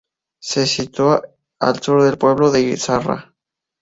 [0.41, 1.21] Se sitúa
[1.59, 3.35] al sur del pueblo de Izarra.